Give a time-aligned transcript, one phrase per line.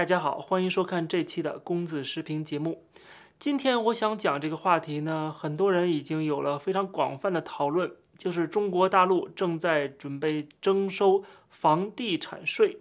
[0.00, 2.84] 大家好，欢迎收看这期的公子视频节目。
[3.38, 12.78] 今天我想讲这个话题呢，很多人已经有了非常广泛的讨论，就是中国大陆正在准备征收房地产税。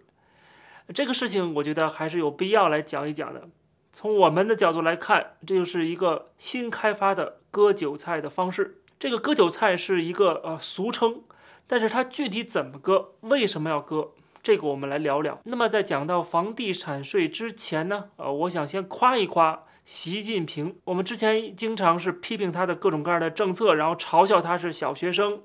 [0.96, 3.50] 这个事情，我觉得还是有必要来讲一讲的。
[3.92, 8.82] 从我们的角度来看，这就是一个新开发的割韭菜的方式。
[8.98, 11.24] 这个割韭菜是一个呃俗称，
[11.68, 14.12] 但是它具体怎么割，为什么要割？
[14.42, 15.40] 这个我们来聊聊。
[15.46, 20.76] 那么在讲到房地产税之前呢，呃，我想先夸一夸习近平。
[20.86, 25.42] 我们之前经常是批评他的各种各样的政策，然后嘲笑他是小学生。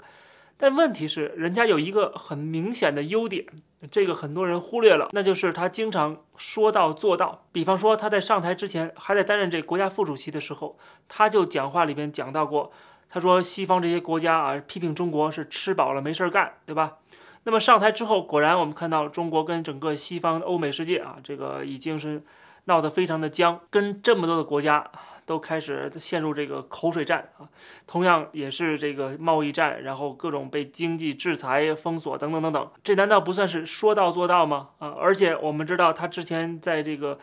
[0.56, 3.44] 但问题是，人家有一个很明显的优点，
[3.90, 7.44] 这个很多人忽略了，那就是他经常说到做到。
[7.50, 12.70] 比方说，他在上台之前，还在担任这国家副主席的时候，他就讲话里边讲到过，
[13.08, 16.98] 他说西方这些国家啊，批评中国是吃饱了没事干，对吧？
[17.44, 22.22] 那么上台之后，果然我们看到中国跟整个西方欧美世界啊，这个已经是
[22.64, 24.90] 闹得非常的僵，跟这么多的国家
[25.26, 27.48] 都开始陷入这个口水战啊，
[27.86, 34.70] 同样也是这个贸易战，然后各种被经济制裁、封锁等等等等，这难道不算是说到做到吗？
[34.78, 37.16] 啊，而且我们知道他之前在这个《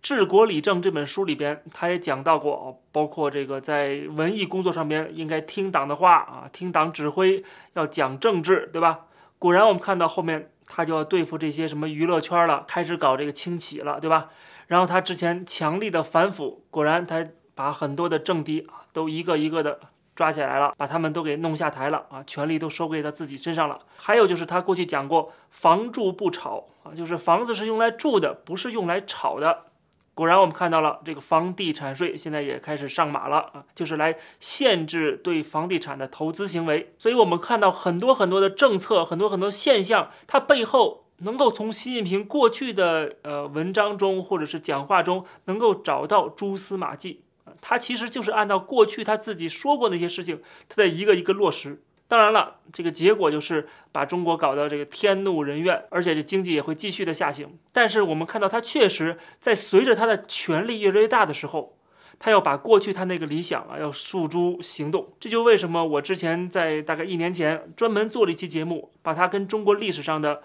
[0.00, 7.42] 治国理政》这本书里边，他也讲到过，包括这个在文艺工作上边应该听党的话啊，听党指挥，
[7.74, 9.05] 要讲政治，对吧？
[9.38, 14.30] 果然，我们看到后面他就要对付这些什么娱乐圈了，开始搞这个清洗了，对吧？
[14.66, 19.78] 然后他之前强力的反腐，果然他把很多的政敌啊都一个一个的
[20.14, 23.78] 抓起来了，把他们都给弄下台了啊，权力都收归他自己身上了。
[23.96, 29.64] 还有就是他过去讲过“房住不炒”啊，就是房子是用来住的，不是用来炒的。
[30.16, 36.94] 果然，我们看到了这个房地产税现在也开始上马了啊，就是来限制对房地产的投资行为。
[36.96, 51.82] 所以，我们看到很多很多的政策，很多很多现象，它背后能够从习近平过去的呃文章中或者是讲话中能够找到蛛丝马迹啊，他其实就是按照过去他自己说过那些事情，他在一个一个落实。
[52.08, 57.58] 当然了，这个结果就是把中国搞到这个天怒人怨，而且这经济也会继续的下行。
[57.72, 61.76] 但是我们看到，他确实在随着他的权力越来越大的时候，
[62.20, 65.14] 他要把过去他那个理想啊，要诉诸行动。
[65.18, 70.42] 这就为什么我之前在大概一年前专门做了一期节目，把它跟中国历史上的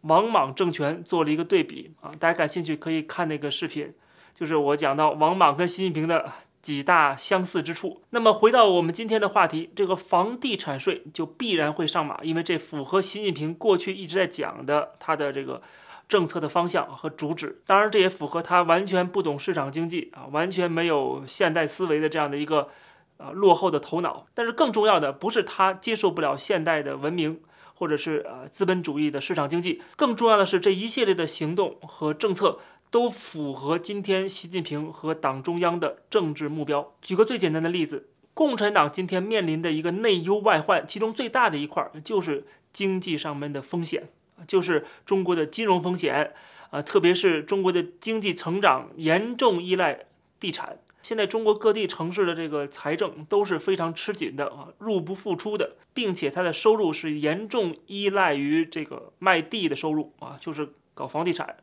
[0.00, 2.10] 王莽政权做了一个对比啊。
[2.18, 3.94] 大家感兴趣可以看那个视频，
[4.34, 6.32] 就是我讲到王莽跟习近平的。
[6.64, 8.00] 几大相似之处。
[8.08, 15.60] 那么回到我们今天的话题，这个房地产税就必然会上马，因为这符合习近平过去一直在讲的他的这个
[16.08, 17.60] 政策的方向和主旨。
[17.66, 22.70] 当然，这也符合他完全不懂市场经济啊，完全没有现代思维的这样的一个
[23.18, 24.26] 呃落后的头脑。
[24.32, 27.40] 但是更重要的不是他接受不了现代的文明，
[27.74, 32.58] 或者是呃资本主义的市场经济，更重要的是这一系列的行动和政策。
[32.94, 36.94] 都符合今天习近平和党中央的政治目标。
[37.02, 44.10] 举个最简单的例子，共产党今天面临的一个内忧外患，其中最大的一块就是经济上面的风险，
[44.46, 46.34] 就是中国的金融风险
[46.70, 50.04] 啊，特别是中国的经济成长严重依赖
[50.38, 50.78] 地产。
[51.02, 61.56] 现在中国各地城市的这个财政都是非常吃紧的啊，入不敷出的，并且它的收入是严重依赖于这个卖地的收入啊，就是搞房地产。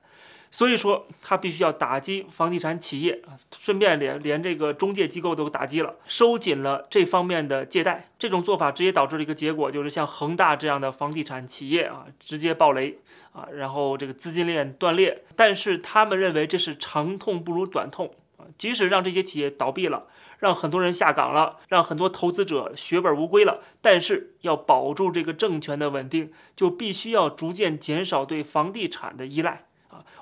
[0.53, 8.09] 所以说，他必须要打击房地产企业啊，顺便连连这个中介机构都打击了，收紧了这方面的借贷。
[8.19, 12.99] 这种做法直接导致了一个结果，就是像恒大这样的房地产企业啊，直接暴雷
[13.31, 15.23] 啊，然后这个资金链断裂。
[15.37, 20.07] 但是他们认为这是长痛不如短痛啊，即使让这些企业倒闭了，
[20.39, 29.63] 让很多人下岗了，让很多投资者血本无归了，但是要保住这个政权的稳定，就必须要逐渐减少对房地产的依赖。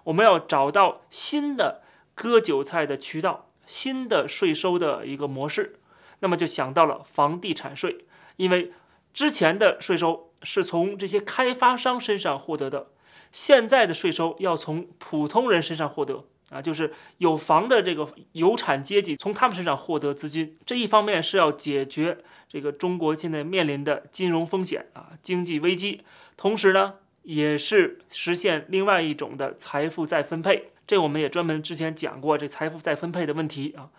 [0.06, 1.82] 我们要找到新的
[2.16, 5.80] 割韭菜的渠道，新的税收的一个模式，
[6.20, 8.06] 那么就想到了房地产税，
[8.38, 8.72] 因为
[9.14, 12.88] 之前的税收是从这些开发商身上获得的，
[13.32, 20.58] 现在的税收要从普通人身上获得啊，就是有房的这个有产阶级从他们身上获得资金。
[20.66, 26.04] 这一方面是要解决这个中国现在面临的金融风险啊，经济危机，
[26.36, 26.96] 同时呢。
[27.24, 33.90] 也是实现另外一种的财富再分配，这我们也专门之前讲过这财富再分配的问题啊。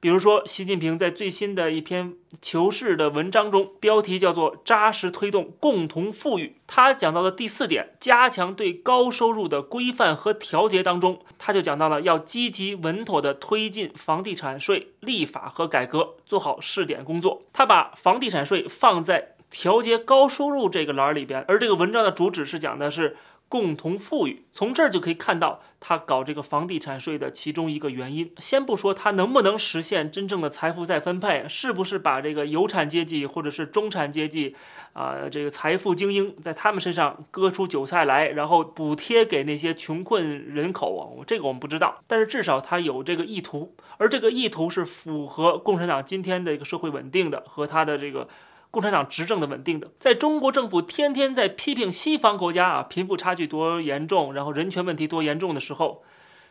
[0.00, 6.54] 比如说，习近平在最新的一篇求是的文章中，标题叫做“扎实推动共同富裕”。
[6.68, 17.42] 他讲到的第四点，加强对高收入的规范和调节当中，他就讲到了要积极稳妥地推进房地产税立法和改革，做好试点工作。
[17.52, 19.34] 他把房地产税放在。
[19.50, 23.16] 调节高收入这个栏里边，而这个文章的主旨是讲的是
[23.48, 24.44] 共同富裕。
[24.52, 28.30] 从这儿就可以看到，他搞这个房地产税的其中一个原因。
[28.36, 34.54] 先不说他能不能实现真正的财富再分配，是不是把这个有产阶级或者是中产阶级，
[34.92, 41.24] 啊，这个财富精英在他们身上割出韭菜来，然后补贴给那些穷困人口啊？
[41.26, 48.28] 这个我们不知道，但是至少他有这个意图，而这个意图是符合共产党今天的一个社会稳定的和他的这个。
[48.70, 56.02] 共产党执政的稳定的，在中国政府天天在批评西方国家啊，贫富差距多严重，然后人权问题多严重的时候，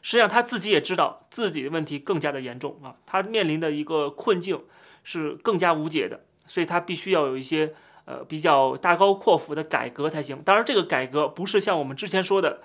[0.02, 4.64] 实际上他自己也知道自己的问题更加的严重啊，他面临的一个困境
[5.04, 7.74] 是更加无解的，所以他必须要有一些
[8.06, 10.42] 呃比较大高阔幅的改革才行。
[10.44, 12.62] 当然，这个改革不是像我们之前说的，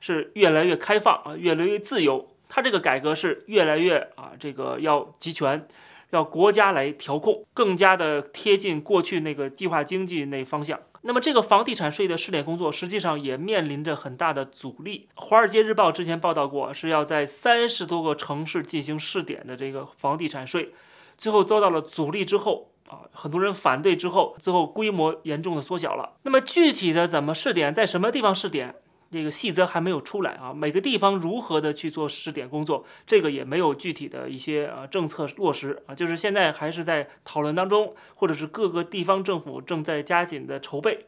[0.00, 5.68] 是越来越开放啊，越来越自由，他这个改革是越来越啊，这个要集权。
[6.14, 10.80] 要国家来调控，更加的贴近过去那个计划经济那方向。
[11.02, 15.08] 那么这个房地产税的试点工作，实际上也面临着很大的阻力。
[15.22, 20.72] 《华尔街日报》之前报道过，是要在三十多个城市进行试点的这个房地产税，
[21.18, 26.14] 最后遭到了阻力之后啊，很多人反对之后，最后规模严重的缩小了。
[26.22, 28.76] 那么具体的怎么试点，在什么地方试点？
[29.14, 41.06] 这个细则还没有出来啊，每个地方如何的去做试点工作，这个也没有具体的一些呃政策落实啊，就是现在还是在讨论当中，或者是各个地方政府正在加紧的筹备。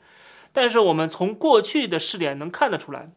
[0.53, 3.11] 但是我们从过去的试点能看得出来。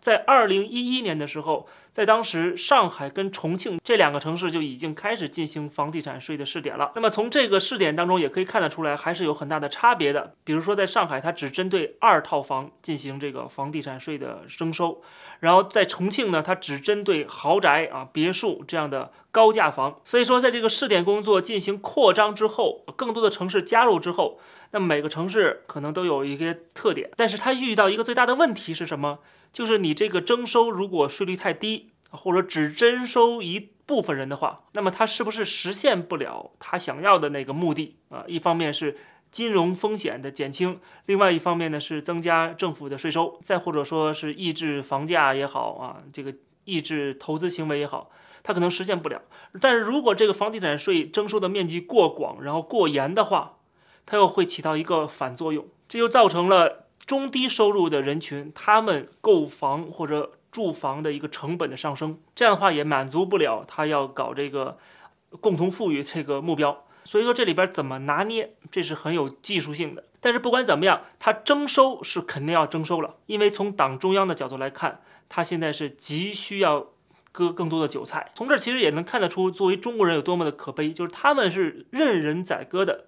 [0.00, 6.92] 在二零一一年的时候，在当时上海跟重庆这两个城市就已经开始进行房地产税的试点了。
[6.94, 10.34] 那么从这个试点当中也可以看得出来，还是有很大的差别的。
[10.44, 15.00] 比如说在上海，它只针对二套房进行这个房地产税的征收；
[15.40, 19.98] 然后在重庆呢，它只针对豪宅啊、别墅这样的高价房。
[20.04, 24.38] 所以说，在这个试点工作进行扩张之后，更多的城市加入之后，
[24.72, 29.20] 那每个城市可能都有一些特点，但是它遇到一个最大的问题是什么？
[29.52, 38.24] 就是你这个征收，如果税率太低，或者只征收一部分人的话，那么它是不是实现不了他想要的那个目的啊？
[38.26, 38.96] 一方面是
[39.30, 46.34] 金融风险的减轻，另外一方面呢是增加政府的税收，再或者说是抑制房价也好啊，这个
[46.64, 48.10] 抑制投资行为也好，
[48.42, 49.22] 它可能实现不了。
[49.60, 53.58] 但是如果这个房地产税征收的面积过广，然后过严的话，
[54.04, 56.85] 它又会起到一个反作用，这就造成了。
[57.06, 64.76] 中低收入的人群，他们购房或者住房的一个成本的上升，这样的话也满足不了他要搞这个
[65.40, 66.84] 共同富裕这个目标。
[67.04, 70.02] 所以说这里边怎么拿捏，这是很有技术性的。
[70.20, 76.88] 但是不管怎么样，他征收是肯定要征收了，因为从党中央的角度来看，他现在是急需要
[77.30, 78.32] 割更多的韭菜。
[78.34, 83.04] 从这其实也能看得出，作为中国人有多么的可悲，就是他们是任人宰割的，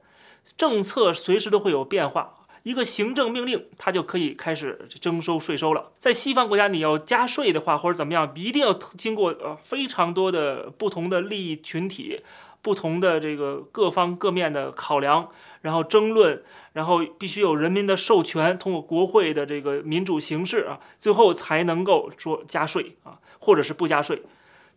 [0.56, 2.37] 政策随时都会有变化。
[2.62, 5.92] 一个行政命令，它就可以开始征收税收了。
[5.98, 12.22] 在西方国家，你要加税的话，或者怎么样，一定要经过呃非常多的不同的利益群体、
[12.60, 15.30] 不同的这个各方各面的考量，
[15.62, 24.22] 然后争论，然后必须有人民的授权，通过国会的这个民主形式啊，最后才能够说加税啊，或者是不加税。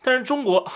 [0.04, 0.70] 但是中国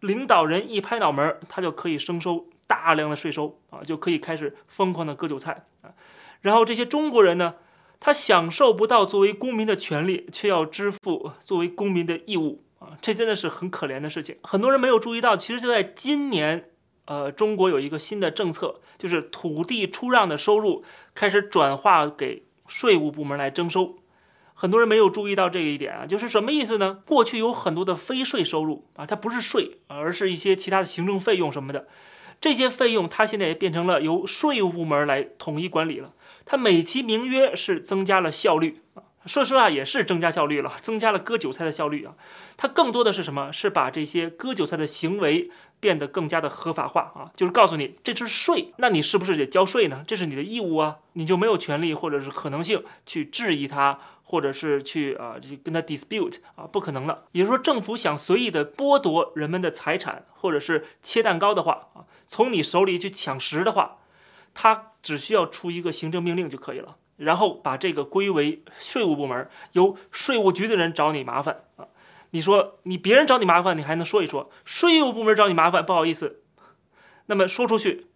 [0.00, 5.90] 领导人一拍脑门，他就可以征收大量的税收啊，就可以开始疯狂的割韭菜啊。
[6.40, 7.54] 然后这些中国人呢，
[8.00, 14.36] 他享受不到作为公民的权利，却要支付作为公民的义务啊，这真的是很可怜的事情。
[14.42, 16.70] 很多人没有注意到，其实就在今年，
[17.06, 23.96] 呃，中国有一个新的政策，就是土地出让的收入开始转化给税务部门来征收。
[24.54, 26.98] 很多人没有注意到这一点啊，就是什么意思呢？
[27.06, 31.86] 过去有很多的非税收入啊，它不是税，而是一些其他的行政费用什么的，
[32.40, 36.12] 这些费用它现在也变成了由税务部门来统一管理了。
[36.50, 42.14] 它美其名曰是增加了效率啊，说实话也是增加效率了， 增加了割韭菜的效率啊。
[42.56, 43.52] 它更多的是什么？
[43.52, 50.02] 是把这些割韭菜的行为变得更加的合法化啊，就是告诉你这是税，那你是不是得交税呢？
[50.06, 57.26] 这是你的义务啊，你就没有权利或者是可能性去质疑它，或者是去啊跟他 dispute 啊，不可能的。
[57.32, 63.98] 也就是说，政府想随意的剥夺人们的财产，或者是切蛋糕的话啊，从你手里去抢食的话。
[64.54, 71.86] 他只需要出一个行政命令就可以了，然后把这个归为税务部门，由税务局的人找你麻烦啊。
[72.30, 76.42] 你说你别人找你麻烦，你还能说一说；税务部门找你麻烦，不好意思，
[77.26, 78.06] 那么说出去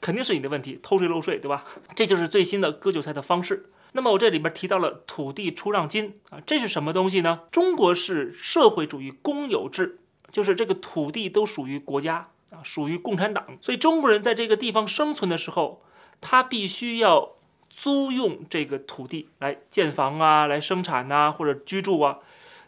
[0.00, 1.64] 肯定是你的问题，偷税漏税，对吧？
[1.94, 3.70] 这就是最新的割韭菜的方式。
[3.92, 7.42] 那么我这里边提到了土地出让金啊，这是什么东西呢？
[7.50, 10.00] 中国是社会主义公有制，
[10.32, 12.30] 就是这个土地都属于国家。
[12.50, 15.82] 啊，属于共产党，所以中国人在这个地方生存的时候，
[16.20, 17.32] 他必须要
[17.68, 22.18] 租用这个土地来建房啊，来生产呐，或者居住啊。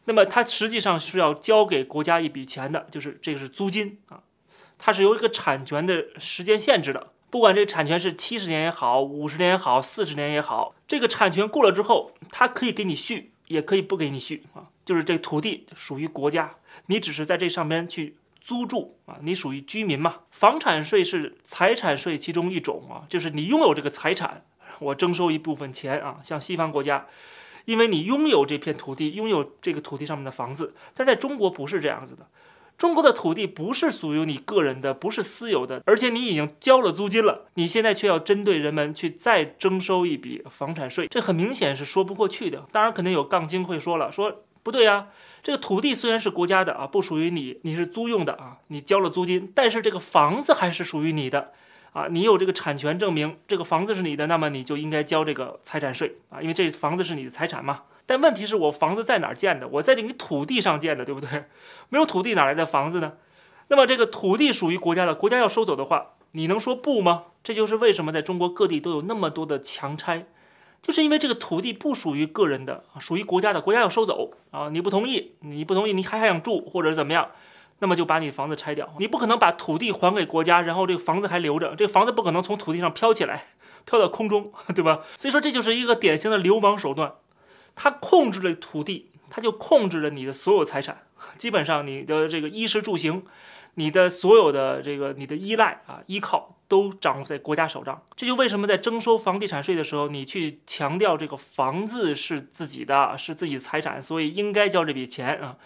[0.04, 4.22] 那么它实际上是要交给国家一笔钱的，就是这个是租金啊，
[4.78, 7.12] 它是有一个产权的时间限制的。
[7.28, 14.70] 不管这产权是七十年也好，五十年也好，四十年也好，这个产权过了之后，它可以给你续，也可以不给你续啊。
[14.84, 18.16] 就是这土地属于国家，你只是在这上面去
[18.50, 20.22] 租住啊，你属于居民嘛。
[20.32, 24.42] 房产税是财产税其中一种啊，就是你拥有这个财产，
[24.80, 26.16] 我征收一部分钱啊。
[26.20, 27.06] 像西方国家，
[27.64, 32.26] 因为你拥有这片土地，拥有这个土地上面的房子，但在中国不是这样子的。
[32.76, 42.66] 中国的土地不是属于你个人的，不是私有的，而且你已经交了租金了，你现在却要针对人们去再征收一笔房产税，这很明显是说不过去的。
[42.72, 45.08] 当然，肯定有杠精会说了，说不对呀，
[45.42, 51.52] 这个土地虽然是国家的啊，不属于你，你是租用的啊，你交了租金，但是这个房子还是属于你的
[51.92, 57.82] 啊，你有这个产权证明，这个房子是你的，那么你就应该交这个财产税啊，因为这房子是你的财产嘛。
[58.06, 59.68] 但问题是我房子在哪儿建的？
[59.68, 61.44] 我在这个土地上建的，对不对？
[61.88, 63.12] 没有土地哪来的房子呢？
[63.68, 67.26] 那么这个土地属于国家的，国家要收走的话，你能说不吗？
[67.44, 70.26] 这就是为什么在中国各地都有那么多的强拆，
[70.82, 74.70] 就是因为这个土地不属于个人的，属于国家的，国家要收走啊！
[74.70, 77.30] 你不同意，你不同意，你还想住或者怎么样？
[77.80, 78.94] 那么就把你房子拆掉。
[78.98, 83.48] 你不可能把土地还给国家，然后这个房子还留着，这个房子不可能从土地上飘起来，
[83.84, 85.00] 飘到空中， 对吧？
[85.16, 87.14] 所以说这就是一个典型的流氓手段。
[87.74, 91.02] 他控制了土地，他就控制了你的所有财产，
[91.38, 93.24] 基本上你的这个衣食住行，
[93.74, 98.00] 你的所有的这个你的依赖啊依靠都掌握在国家手上。
[98.14, 105.56] 这就为什么在征收房地产税的时候，你去强调这个房子是自己的，是自己的财产，所以应该交这笔钱啊，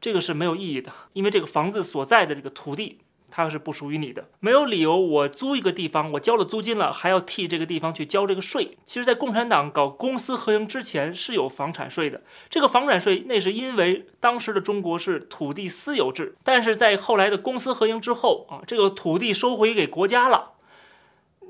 [0.00, 3.00] 这个是没有意义的，因为这个房子所在的这个土地。
[3.36, 4.96] 它是不属于你的，没有理由。
[4.96, 8.78] 我租一个地方，我交了租金了，还要替这个地方去交这个税。
[8.84, 12.22] 其实，在共产党搞公私合营之前，是有房产税的。
[12.48, 20.52] 这个房产税，那是因为当时的中国是土地私有制，但是在后来的公私合营之后啊，这个土地收回给国家了，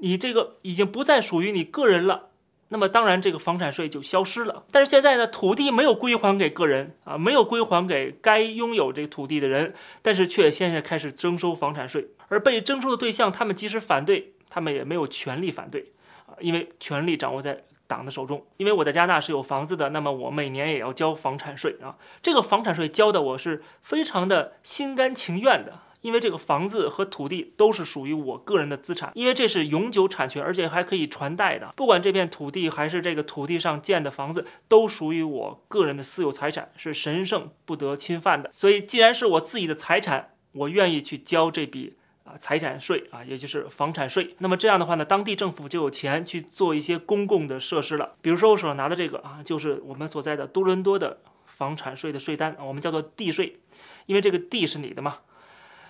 [0.00, 2.30] 你这个已经不再属于你个人了。
[2.68, 4.64] 那么当然，这个房产税就消失了。
[4.72, 12.08] 但是现在呢，土地没有归还给个人啊，没有归还给该拥有这个土地的人，但是却现在开始征收房产税。
[12.28, 15.92] 而被征收的对象，他们即使反对，他们也没有权利反对
[16.26, 18.44] 啊，因为权力掌握在党的手中。
[18.56, 21.96] 因为我在加拿大是有房子的，那么我每年也要交房产税啊。
[22.22, 25.80] 这个房产税交的我是非常的心甘情愿的。
[26.04, 31.72] 因为这个房子和土地都是属于我个人的资产，因为这是永久产权，而且还可以传代的。
[31.74, 38.50] 不管这片土地还是这个土地上建的房子，都属于我个人的私有财产，是神圣不得侵犯的。
[38.52, 44.36] 所以，既然是我自己的财产，我愿意去交这笔啊财产税啊，也就是房产税。
[44.40, 48.16] 那么这样的话呢，当地政府就有钱去做一些公共的设施了。
[48.20, 53.60] 比如说我手上拿的这个啊，就是我们所在的多伦多的房产税的税单，我们叫做地税，
[54.04, 55.20] 因为这个地是你的嘛。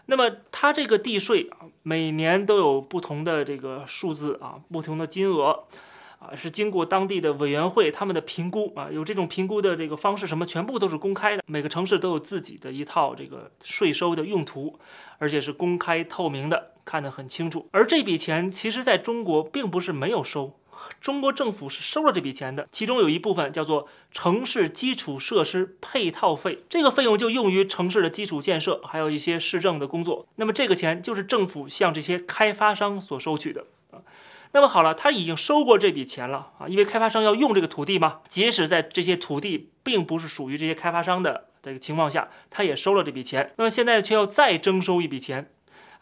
[0.07, 5.65] 那么它这个地税啊，每年都有不同的这个数字啊，不同的金额，
[6.19, 14.79] 啊，是经过当地的委员会他们的评估啊，有这种评估的这个方式，什么全部都是公开的，每个城市都有自己的一套这个税收的用途，
[15.19, 17.69] 而且是公开透明的，看得很清楚。
[17.73, 20.59] 而这笔钱其实在中国并不是没有收。
[21.01, 30.27] 中国政府是收了这笔钱的，其中有一部分叫做城市基础设施配套费，这个费用就用于城市的基础建设，还有一些市政的工作。
[30.37, 34.01] 那么这个钱就是政府向这些开发商所收取的啊。
[34.53, 43.53] 那么好了，他已经收过这笔钱了啊，因为开发商要用这个土地嘛，即使在这些土地并不是属于这些开发商的这个情况下，他也收了这笔钱。
[43.57, 45.51] 那么现在却要再征收一笔钱。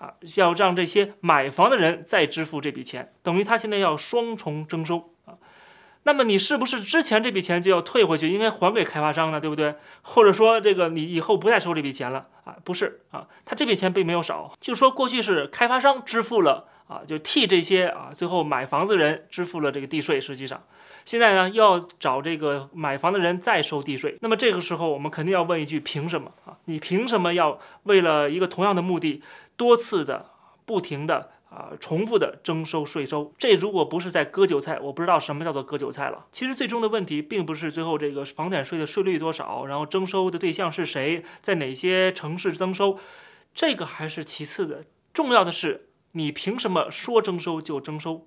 [0.02, 5.38] 啊，要让这些买房的人再支付这笔钱，等于他现在要双重征收啊。
[6.02, 9.40] 那么你是不是之前这笔钱就要退回去，应该还给开发商呢？
[9.40, 9.76] 对不对？
[10.02, 12.56] 或者说这个你以后不再收这笔钱了啊？
[12.64, 20.64] 不是啊，他这笔钱并没有少，就说过去是开发商支付了啊，就替这些啊最后买房子人支付了这个地税，实际上。
[21.04, 26.56] 现在呢，要找这个买房的人再收地税，那么这个时候我们肯定要问一句：凭什么啊？
[26.66, 29.22] 你凭什么要为了一个同样的目的，
[29.56, 30.30] 多次的、
[30.64, 33.32] 不停的啊、重复的征收税收？
[33.36, 36.26] 这如果不是在割韭菜，我不知道什么叫做割韭菜了。
[36.32, 42.98] 其实最终的问题并不是最后这个房产税的税率多少，然后征收的对象是谁，在哪些城市征收，
[43.54, 44.84] 这个还是其次的。
[45.12, 48.26] 重要的是，你凭什么说征收就征收？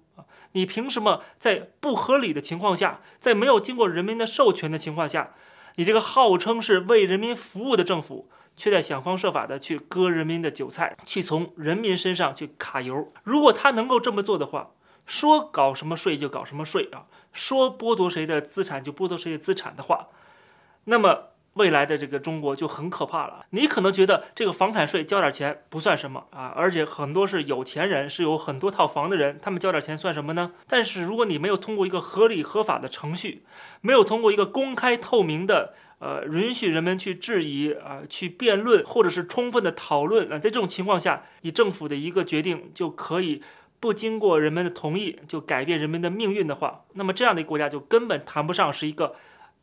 [0.54, 5.32] 你凭什么在不合理的情况下，在没有经过人民的授权的情况下，
[5.76, 13.12] 你这个号称是为人民服务的政府，却在想方设法的去割人民的韭菜，去从人民身上去卡油？
[13.24, 14.72] 如果他能够这么做的话，
[15.06, 20.08] 说搞什么税就搞什么税啊，说剥夺谁的资产就剥夺谁的资产的话，
[20.86, 23.46] 那么未来的这个中国就很可怕了。
[23.50, 30.52] 你可能觉得这个房产税交点钱不算什么啊，而且很多是有钱人，是有很多套房的人，他们交点钱算什么呢？
[30.68, 33.44] 但是如果你没有通过一个合理合法的程序，
[33.82, 43.42] 没有通过一个公开透明的，呃，允许人们去质疑啊、去辩论，或者是充分的讨论啊，在这种情况下，你政府的一个决定就可以
[43.80, 49.16] 不经过人们的同意就改变人们的命运的话，那么这样的一个国家就根本谈不上是一个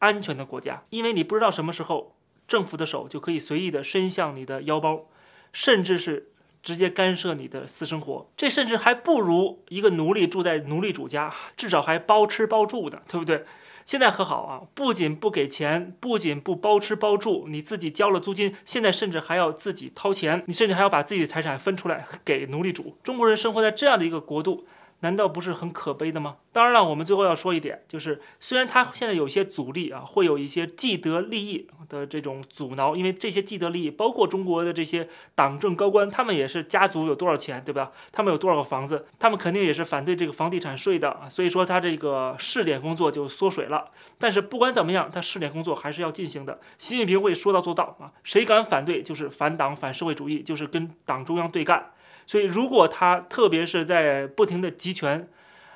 [0.02, 2.16] 安全的国家，因为你不知道什么时候
[2.49, 5.04] 政府的手就可以随意的伸向你的腰包，
[5.52, 13.44] 甚至是直接干涉你的私生活，这甚至还不如一个奴隶住在奴隶主家，至少还包吃包住的，对不对？
[13.85, 22.97] 现在可好啊，不仅不给钱，不仅不包吃包住，你自己交了租金，现在甚至还要自己掏钱，你甚至还要把自己的财产分出来给奴隶主。
[23.04, 24.66] 中国人生活在这样的一个国度。
[25.02, 26.37] 难道不是很可悲的吗？
[26.52, 37.92] 当然了，我们最后要说一点，就是虽然他现在有一些阻力啊，会有一些既得利益的这种阻挠，因为这些既得利益包括中国的这些党政高官，他们也是家族有多少钱，对吧？
[38.12, 41.28] 他们有多少个房子，他们肯定也是反对这个房地产税的啊。
[41.28, 43.90] 所以说他这个试点工作就缩水了。
[44.18, 46.61] 但是不管怎么样，他试点工作还是要进行的。
[46.78, 51.90] 习近平会说到做到啊，谁敢反对就是反党反社会主义，就是跟党中央对干。
[52.26, 55.29] 所以，如果他特别是在不停的集权，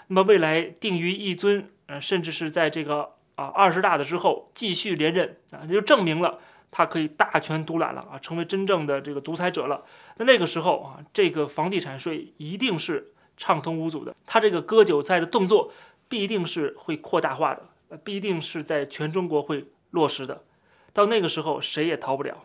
[0.09, 6.38] 那么未来定于一尊，呃，甚至是在这个啊二十大的之后继续连任啊，那就证明了
[6.71, 9.85] 他可以大权独揽了啊，成为真正的这个独裁者了。
[10.17, 15.73] 那那个时候啊，这个房地产税一定是畅通无阻的，他这个割韭菜的动作
[16.09, 20.45] 必定是会扩大化的，必定是在全中国会落实的。
[20.93, 22.45] 到那个时候，谁也逃不了。